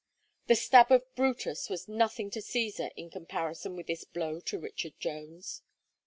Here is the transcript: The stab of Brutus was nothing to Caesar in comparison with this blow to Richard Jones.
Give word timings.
The 0.47 0.55
stab 0.55 0.91
of 0.91 1.13
Brutus 1.13 1.69
was 1.69 1.87
nothing 1.87 2.31
to 2.31 2.41
Caesar 2.41 2.89
in 2.95 3.11
comparison 3.11 3.75
with 3.75 3.85
this 3.85 4.03
blow 4.03 4.39
to 4.39 4.57
Richard 4.57 4.99
Jones. 4.99 5.61